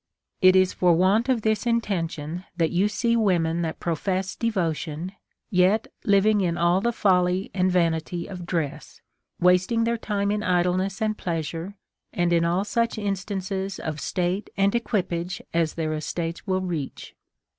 It 0.41 0.55
is 0.55 0.73
for 0.73 0.93
want 0.93 1.29
of 1.29 1.43
this 1.43 1.67
intention 1.67 2.43
that 2.57 2.71
you 2.71 2.87
see 2.87 3.15
women 3.15 3.61
that 3.61 3.79
profess 3.79 4.35
devotion, 4.35 5.11
yet 5.51 5.89
living 6.03 6.41
in 6.41 6.57
all 6.57 6.81
the 6.81 6.91
folly 6.91 7.51
and 7.53 7.71
vanity 7.71 8.25
of 8.25 8.47
dress, 8.47 8.99
wasting 9.39 9.83
their 9.83 9.99
time 9.99 10.31
in 10.31 10.41
idleness 10.41 11.03
and 11.03 11.15
pleasure, 11.19 11.75
and 12.11 12.33
in 12.33 12.43
all 12.45 12.63
such 12.63 12.97
instances 12.97 13.77
of 13.77 13.99
state 14.01 14.49
and 14.57 14.75
equi 14.75 15.03
page 15.03 15.39
as 15.53 15.75
their 15.75 15.93
estates 15.93 16.47
will 16.47 16.61
reach. 16.61 17.13